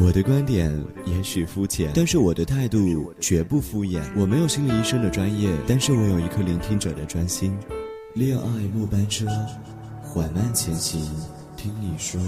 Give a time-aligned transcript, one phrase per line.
[0.00, 0.70] 我的观点
[1.06, 4.02] 也许肤浅，但是我的态度绝不敷衍。
[4.16, 7.56] 我没有心理医生的专业，但是我有一颗聆听者的专心。
[8.14, 8.44] 恋爱
[8.74, 9.26] 末班车，
[10.02, 11.00] 缓慢前行，
[11.56, 12.20] 听你说。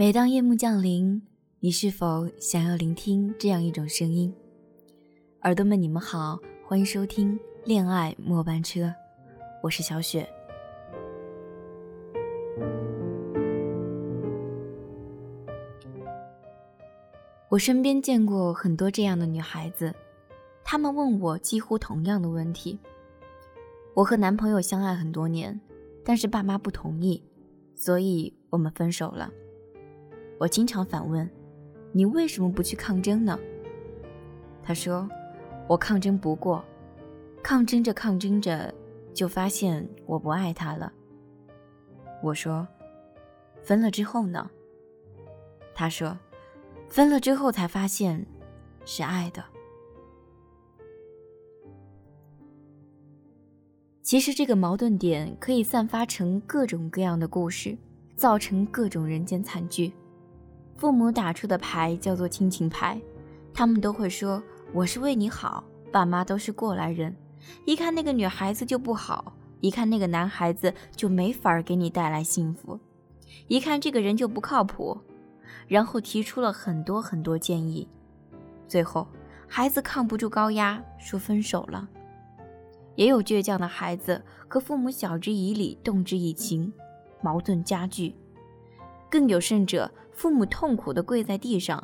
[0.00, 1.20] 每当夜幕降临，
[1.58, 4.32] 你是否想要聆听这样一种声音？
[5.42, 8.82] 耳朵们，你们好，欢迎收听《恋爱末班车》，
[9.60, 10.24] 我是小雪。
[17.48, 19.92] 我身边见过很多这样的女孩子，
[20.62, 22.78] 她们问我几乎同样的问题：
[23.94, 25.60] 我和男朋友相爱很多年，
[26.04, 27.20] 但是爸妈不同意，
[27.74, 29.28] 所以我们分手了。
[30.38, 31.28] 我经常反问
[31.92, 33.38] ：“你为什么不去抗争呢？”
[34.62, 35.08] 他说
[35.66, 36.64] ：“我抗争不过，
[37.42, 38.72] 抗争着抗争着，
[39.12, 40.92] 就发现我不爱他了。”
[42.22, 42.66] 我说
[43.62, 44.50] ：“分了之后呢？”
[45.74, 46.16] 他说
[46.88, 48.26] ：“分了之后才发现，
[48.84, 49.44] 是爱的。”
[54.02, 57.76] 其实这个矛盾点可以散发成各种各样的故事，
[58.16, 59.92] 造成各种人间惨剧。
[60.78, 63.00] 父母打出的牌叫做亲情牌，
[63.52, 64.40] 他们都会说
[64.72, 65.64] 我是为你好。
[65.90, 67.16] 爸妈都是过来人，
[67.64, 72.78] 一看那个女孩子就不好，一看那个男孩子就没法给你带来幸福，
[73.48, 74.96] 一看这个人就不靠谱，
[75.66, 77.88] 然后提出了很多很多建议，
[78.68, 79.08] 最后
[79.48, 81.88] 孩子抗不住高压，说分手了。
[82.94, 86.72] 也有倔强的孩子和父母晓之以理，动之以情，
[87.20, 88.14] 矛盾加剧。
[89.10, 91.80] 更有甚者，父母痛苦的跪在地上，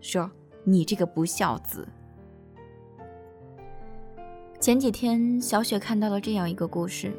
[0.00, 0.30] 说
[0.64, 1.86] ：“你这个不孝子。”
[4.58, 7.12] 前几天，小雪看到了这样一个故事，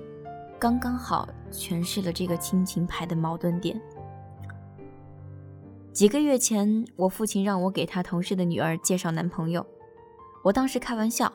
[0.58, 3.80] 刚刚好诠释了这个亲情牌的矛盾点。
[5.94, 9.64] 几个月前，我父亲让我给他同事的女儿介绍男朋友，
[10.44, 11.32] 我当时开玩笑：“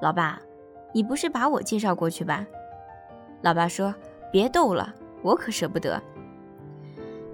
[0.00, 0.40] 老爸，
[0.94, 2.46] 你不是把我介绍过去吧？”
[3.42, 3.92] 老爸说
[4.30, 6.00] ：“别逗了，我可舍不得。”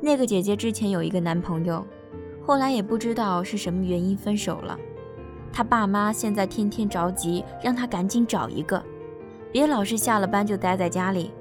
[0.00, 1.86] 那个姐姐之前有一个男朋友，
[2.46, 4.78] 后来也不知道是什么原因分手了。
[5.52, 8.82] 她爸妈现在天天着急，让她赶紧找一个，
[9.52, 11.32] 别老是下了班就待在家里，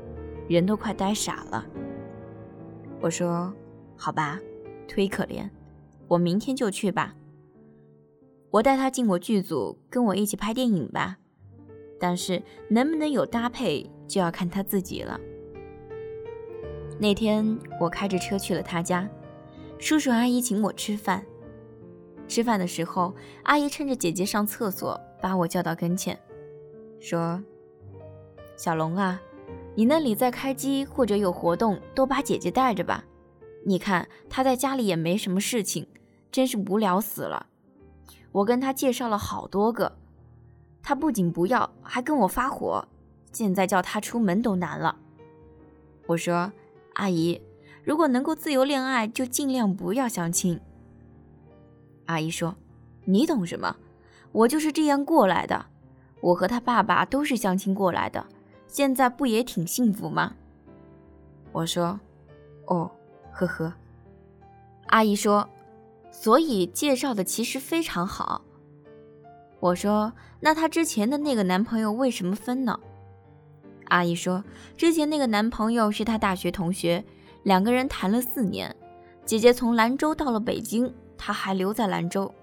[0.48, 1.66] 人都快呆傻了。
[3.00, 3.54] 我说
[3.96, 4.38] ：“好吧，
[4.88, 5.50] 忒可怜，
[6.08, 7.16] 我明天就去吧。
[8.52, 11.18] 我带她进我剧组，跟我一起拍电影吧。
[11.98, 15.18] 但是能不能有搭配，就要看她自己了。”
[17.02, 19.08] 那天我开着车去了他家，
[19.80, 21.24] 叔叔阿姨请我吃饭。
[22.28, 26.20] 吃饭的时候，阿姨趁着姐姐上厕所，把我叫到跟前，
[27.00, 27.42] 说
[28.58, 29.20] ：“小龙啊，
[29.76, 33.06] 你那里在开机或者有活动，都把姐姐带着吧。
[33.66, 35.88] 你看她在家里也没什么事情，
[36.30, 37.48] 真是无聊死了。
[38.34, 39.98] 我跟她介绍了好多个，
[40.84, 42.86] 她不仅不要，还跟我发火，
[43.32, 44.98] 现在叫她出门都难了。”
[46.06, 46.52] 我说。
[47.00, 47.42] 阿姨，
[47.82, 50.60] 如果能够自由恋爱，就尽量不要相亲。
[52.08, 52.54] 阿姨说
[53.06, 53.78] ：“你懂什么？
[54.34, 55.66] 我就是这样过来的。
[56.20, 58.26] 我和他爸爸都是相亲过来的，
[58.68, 60.36] 现在不也挺幸福吗？”
[61.54, 61.98] 我说
[62.68, 62.92] ：“哦，
[63.32, 63.74] 呵呵。”
[64.88, 65.48] 阿姨说
[66.12, 68.42] ：“所以介绍的其实非常好。”
[69.62, 70.12] 我说
[70.42, 72.78] ：“那她之前的那个男朋友为什么分呢？”
[73.90, 74.44] 阿姨说，
[74.78, 77.04] 之前那个男朋友是她大学同学，
[77.44, 78.76] 两个人谈了四年。
[79.26, 82.34] 姐姐从兰州到了北京，他还留在兰州。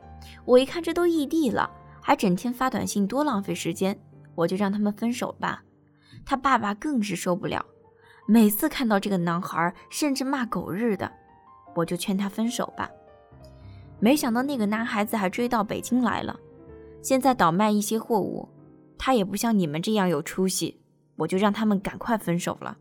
[0.44, 1.68] 我一看这都异地了，
[2.00, 3.98] 还整天发短信，多浪费时间，
[4.36, 5.64] 我就让他们分手吧。
[6.24, 7.64] 他爸爸更是受不了，
[8.26, 11.10] 每次看到这个男孩，甚至骂狗日的。
[11.74, 12.88] 我就劝他分手吧。
[13.98, 16.38] 没想到那个男孩子还追到北京来了，
[17.02, 18.48] 现在倒卖一些货物。
[18.96, 20.80] 他也不像你们这样有出息。
[21.16, 22.76] 我就让他们赶快分手了。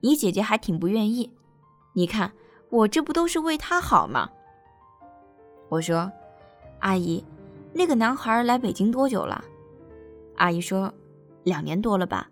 [0.00, 1.32] 你姐姐还挺不愿意，
[1.94, 2.32] 你看
[2.70, 4.30] 我这不都是为她好吗？
[5.68, 6.10] 我说，
[6.80, 7.24] 阿姨，
[7.72, 9.44] 那个男孩来北京多久了？
[10.36, 10.92] 阿姨说，
[11.42, 12.28] 两年多了吧。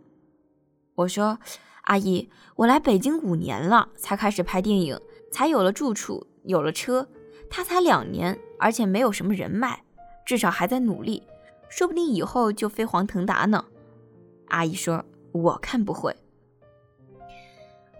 [0.94, 1.38] 我说，
[1.82, 5.00] 阿姨，我来北京五年了，才开始拍电影，
[5.30, 7.08] 才有了住处，有了车。
[7.48, 9.82] 他才两年，而且没有什么人脉，
[10.26, 11.22] 至少还在努力，
[11.68, 13.64] 说不定以后就飞黄腾达呢。
[14.52, 15.02] 阿姨说
[15.32, 16.14] ：“我看不会。”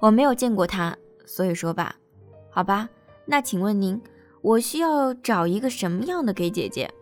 [0.01, 1.97] 我没有见过他，所以说吧，
[2.51, 2.89] 好吧。
[3.25, 4.01] 那请问您，
[4.43, 6.93] 我需要找一个什么样的给姐姐？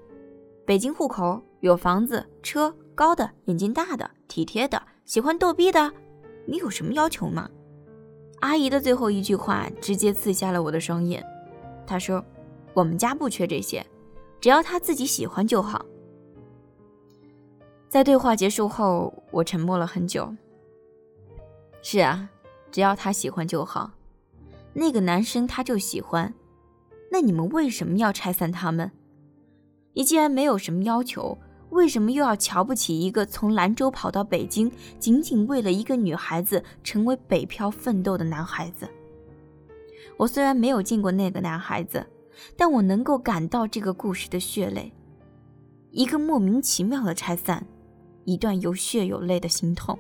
[0.65, 5.93] 北京户口，有房子、车，高的，眼睛大的，体贴的，喜欢逗逼的。
[6.47, 7.51] 你有什么要求吗？
[8.41, 11.25] 阿姨的最后一句话直接刺瞎了我的双眼。
[11.87, 12.25] 她说
[12.73, 13.85] ：“我们家不缺这些，
[14.41, 15.85] 只要他自己喜欢就好。”
[17.91, 20.33] 在对话结束后，我沉默了很久。
[21.83, 22.31] 是啊，
[22.71, 23.91] 只要他喜欢就好。
[24.73, 26.33] 那个男生他就喜欢，
[27.11, 28.93] 那你们为什么要拆散他们？
[29.95, 31.37] 你既然没有什么要求，
[31.71, 34.71] 为什么又要瞧不起一个从兰州跑到北京，
[35.01, 38.89] 仅仅为了一个女孩子成为北漂奋斗的男孩子？
[40.17, 42.07] 我虽然没有见过那个男孩子，
[42.57, 44.93] 但我能够感到这个故事的血泪，
[45.91, 47.67] 一个莫名其妙的拆散。
[48.25, 49.99] 一段有血有泪的心痛。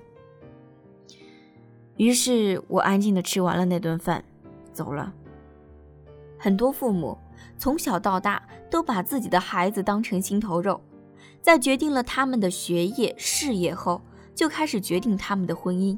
[1.96, 4.24] 于是我安静的吃完了那顿饭，
[4.72, 5.12] 走了。
[6.38, 7.18] 很多父母
[7.58, 10.80] 从小到大都把自己的孩子当成心头肉，
[11.42, 14.00] 在决定了他们的学业事业后，
[14.34, 15.96] 就开始决定他们的婚姻。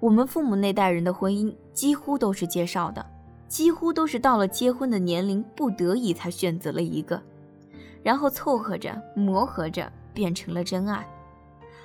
[0.00, 3.04] 我们父母那代人的婚姻几乎都是介绍的，
[3.46, 7.22] 几乎都是到了结婚的年龄不得已才选择了一个，
[8.02, 11.06] 然后凑合着磨合着变成了真爱。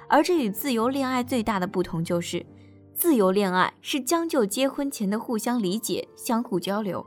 [0.07, 2.45] 而这与自由恋爱最大的不同就是，
[2.93, 7.05] 自由恋爱是将就结婚前的互相理解、相互交流，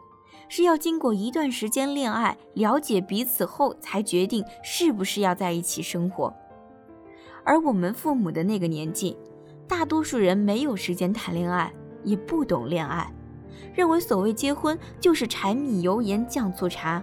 [0.48, 6.32] 是要经过一段时间恋爱、了解彼此后才决定是不是要在一起生活。
[7.44, 9.16] 而我们父母的那个年纪，
[9.66, 11.72] 大多数人没有时间谈恋爱，
[12.04, 13.12] 也不懂恋爱，
[13.74, 17.02] 认为所谓结婚就是柴米油盐酱醋茶，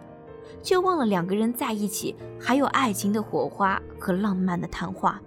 [0.62, 5.22] 却忘了两个人在一起还有爱情的火花和浪漫的谈话。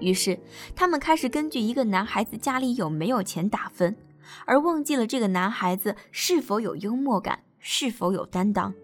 [0.00, 0.38] 于是，
[0.74, 3.96] 他们开始根据一个男孩子家里有没有钱打分，
[4.44, 8.74] 而忘记了这个男孩子是否有幽默感，是否有担当。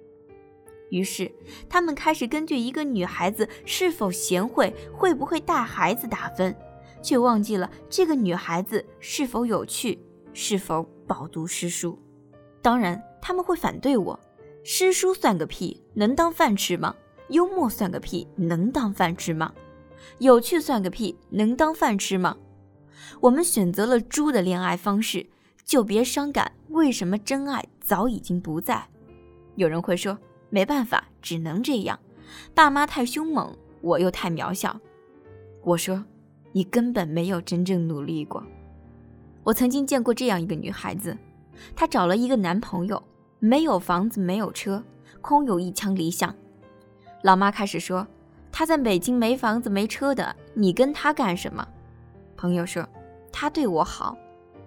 [0.91, 1.31] 于是，
[1.69, 6.55] 他们开始根据一个女孩子是否贤惠，会不会带孩子打分，
[7.03, 9.99] 却忘记了这个女孩子是否有趣，
[10.33, 11.99] 是否饱读诗书。
[12.63, 14.19] 当然，他们会反对我：
[14.71, 16.95] 诗书算个屁，能当饭吃吗？
[17.31, 19.51] 幽默算个屁，能当饭吃吗？
[20.19, 22.37] 有趣算个屁，能当饭吃吗？
[23.19, 25.27] 我们选择了猪的恋爱方式，
[25.65, 26.53] 就别伤感。
[26.69, 28.87] 为什么真爱早已经不在？
[29.55, 30.19] 有人会说，
[30.51, 31.99] 没办法，只能这样。
[32.55, 34.79] 爸妈太凶猛，我又太渺小。
[35.65, 36.05] 我说，
[36.53, 38.45] 你根本没有真正努力过。
[39.45, 41.17] 我曾经见过这样一个女孩子，
[41.75, 43.03] 她找了一个男朋友，
[43.39, 44.83] 没有房子，没有车，
[45.21, 46.35] 空有一腔理想。
[47.23, 48.07] 老妈开始说。
[48.51, 51.65] 他在北京没房子没车的，你跟他干什么？
[52.35, 52.85] 朋友说
[53.31, 54.17] 他对我好。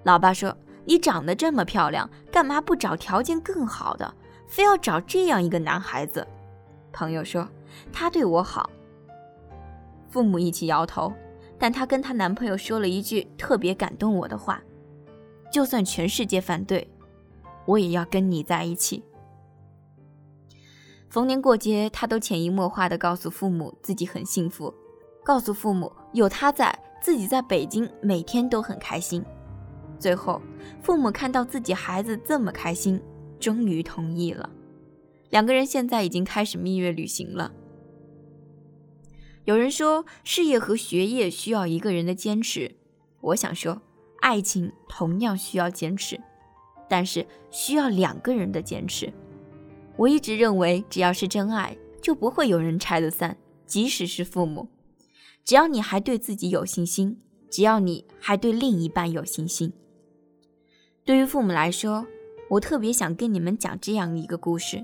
[0.03, 4.13] 老爸说你长得这么漂亮，干嘛不找条件更好的，
[4.47, 6.25] 非要找这样一个男孩子？
[6.93, 7.45] 朋友说
[7.91, 8.69] 他对我好。
[10.09, 11.11] 父母一起摇头，
[11.57, 14.61] 但她跟她男朋友说了一句特别感动我的话：
[15.51, 16.87] 就算全世界反对，
[17.65, 19.03] 我也要跟你在一起。
[21.09, 24.73] 逢年过节，他都潜移默化的告诉父母自己很幸福，
[25.23, 29.23] 告诉父母有他在，自己在北京每天都很开心。
[29.99, 30.41] 最后，
[30.81, 33.01] 父母看到自己孩子这么开心，
[33.39, 34.49] 终于同意了。
[35.29, 37.51] 两个人现在已经开始蜜月旅行了。
[39.43, 42.75] 有人说，事业和学业需要一个人的坚持，
[43.19, 43.81] 我想说，
[44.21, 46.21] 爱情同样需要坚持，
[46.91, 49.09] 但是需要两个人的坚持。
[49.95, 54.67] 我一直认为，只要是真爱，就不会有人拆得散，即使是父母。
[55.45, 57.17] 只要你还对自己有信心，
[57.49, 59.71] 只要你还对另一半有信心。
[61.05, 62.05] 对于父母来说，
[62.49, 64.83] 我特别想跟你们讲这样一个故事：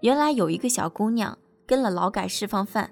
[0.00, 2.90] 原来有一个小姑娘跟了劳改释放犯，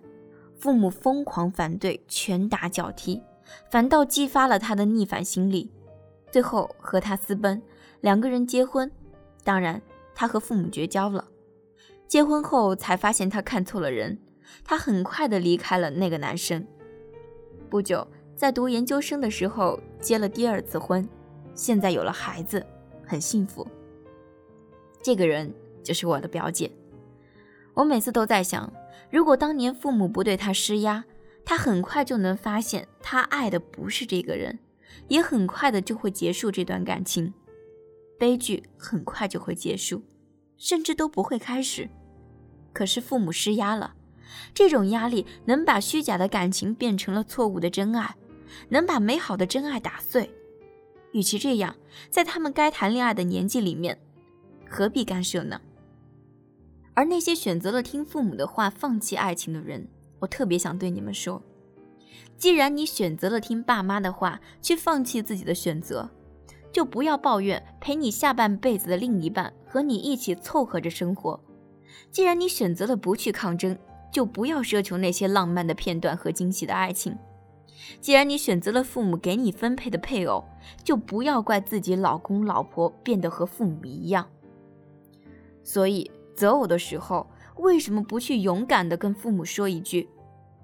[0.57, 3.21] 父母疯狂反对，拳打脚踢，
[3.69, 5.73] 反倒激发了她的逆反心理，
[6.31, 7.61] 最后和他私奔，
[8.01, 8.91] 两个人结婚。
[9.45, 9.81] 当然。
[10.21, 11.25] 他和父母绝交了，
[12.09, 14.19] 结婚后才发现他看错了人，
[14.65, 16.67] 他很快的离开了那个男生。
[17.71, 21.09] 不久，在读研究生的时候结了第二次婚，
[21.55, 22.67] 现在有了孩子，
[23.07, 23.65] 很幸福。
[25.01, 26.69] 这个人就是我的表姐。
[27.75, 28.73] 我每次都在想，
[29.13, 31.05] 如果当年父母不对他施压，
[31.45, 34.59] 他很快就能发现他爱的不是这个人，
[35.07, 37.33] 也很快的就会结束这段感情。
[38.19, 40.03] 悲剧很快就会结束，
[40.57, 41.89] 甚至都不会开始。
[42.73, 43.95] 可是父母施压了，
[44.53, 48.17] 这种压力能把虚假的感情变成了错误的真爱，
[48.69, 50.31] 能把美好的真爱打碎。
[51.13, 51.75] 与其这样，
[52.11, 53.99] 在他们该谈恋爱的年纪里面，
[54.69, 55.61] 何必干涉呢？
[56.95, 61.43] 而那些选择了听父母的话，放弃爱情的人，我特别想对你们说：
[62.37, 66.11] 既然你选择了听爸妈的话，去放弃自己的选择，
[66.73, 71.41] 就不要抱怨陪你下半辈子的另一半和你一起凑合着生活；
[72.11, 73.77] 既然你选择了不去抗争，
[74.13, 77.17] 就不要奢求那些浪漫的片段和惊喜的爱情。
[78.01, 80.45] 既然你选择了父母给你分配的配偶，
[80.83, 84.27] 就不要怪自己老公老婆变得和父母一样。
[85.63, 90.09] 所以择偶的时候，为什么不去勇敢地跟父母说一句：“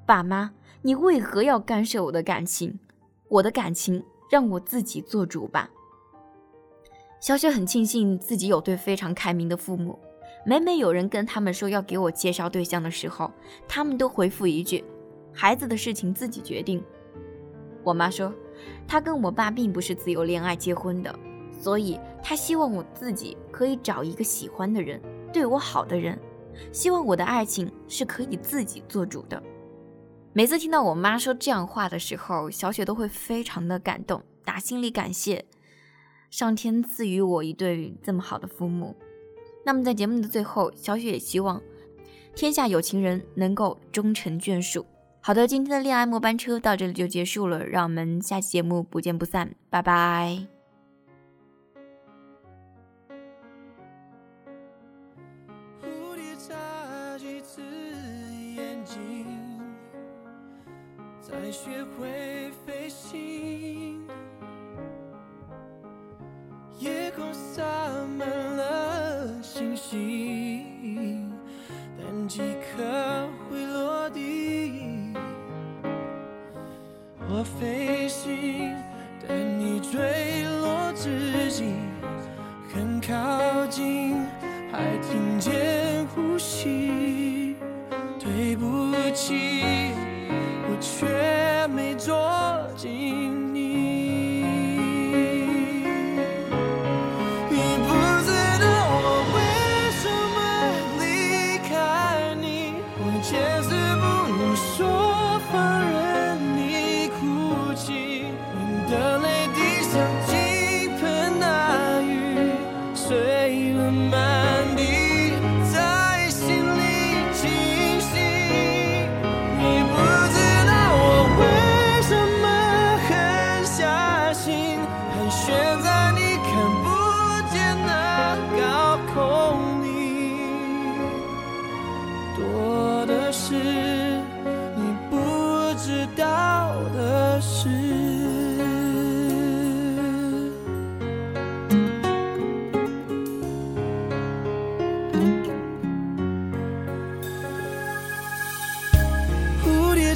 [0.04, 2.78] 爸妈，你为何要干涉我的感情？
[3.28, 5.70] 我的感情让我自己做主吧。”
[7.24, 9.98] 小雪很庆幸自己有对非常开明的父母，
[10.44, 13.32] 每每有人跟他们说要给我介绍对象的时候，
[13.66, 14.84] 他们都回复一句
[15.32, 16.84] ：“孩子的事情自己决定。”
[17.82, 18.30] 我妈说，
[18.86, 21.18] 她跟我爸并不是自由恋爱结婚的，
[21.50, 25.00] 所以她希望我自己可以找一个喜欢的人，
[25.32, 26.20] 对我好的人，
[26.72, 29.42] 希望我的爱情是可以自己做主的。
[30.34, 35.42] 每次听到我妈说这样话的时候，小雪都会非常的感动，打心里感谢
[36.34, 38.96] 上天赐予我一对这么好的父母。
[39.64, 41.62] 那么在节目的最后，小雪也希望
[42.34, 44.84] 天下有情人能够终成眷属。
[45.20, 50.44] 好的，今天的恋爱末班车到这里就结束了，让我们下期节目不见不散，拜拜。
[55.80, 57.62] 蝴蝶眨几次
[58.56, 59.24] 眼睛，
[61.22, 64.02] 才学会飞行。
[77.44, 78.74] 飞行，
[79.28, 80.23] 等你追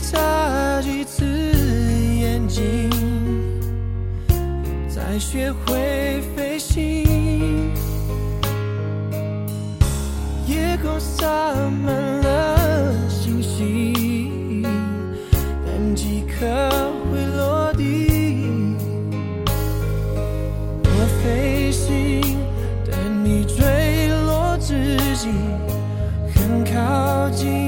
[0.01, 2.91] 眨几次眼睛，
[4.89, 7.73] 才学会飞行。
[10.47, 11.27] 夜空洒
[11.85, 14.63] 满了星星，
[15.67, 16.47] 但几颗
[17.11, 18.77] 会落地。
[20.85, 20.89] 我
[21.23, 22.21] 飞行，
[22.87, 25.29] 等你坠落之际，
[26.35, 27.68] 很靠近，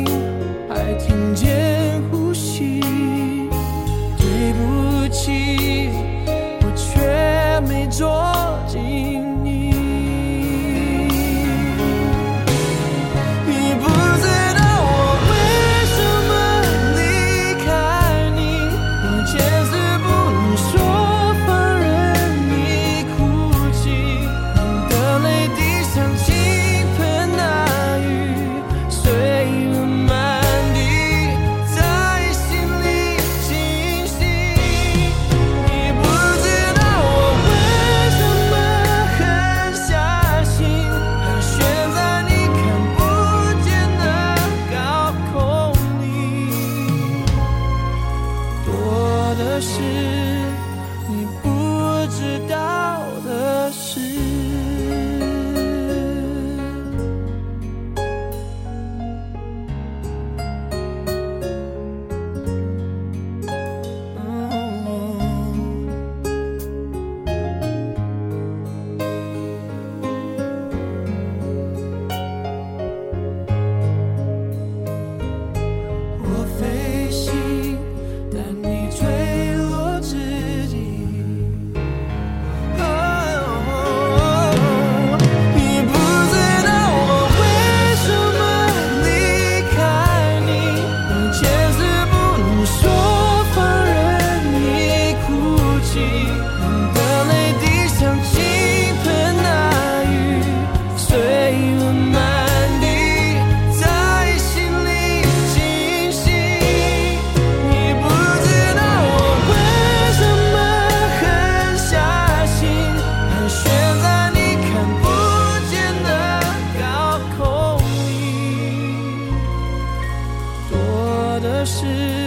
[121.61, 122.20] 这是